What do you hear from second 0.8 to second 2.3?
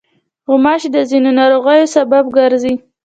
د ځینو ناروغیو سبب